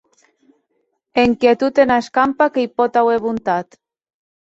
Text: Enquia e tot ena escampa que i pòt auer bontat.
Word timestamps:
Enquia 1.25 1.53
e 1.59 1.61
tot 1.65 1.83
ena 1.85 2.01
escampa 2.07 2.51
que 2.57 2.67
i 2.67 2.73
pòt 2.79 3.01
auer 3.07 3.23
bontat. 3.31 3.83